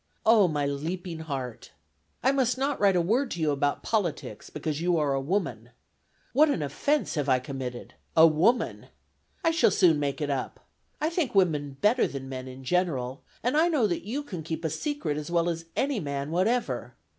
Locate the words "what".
6.33-6.49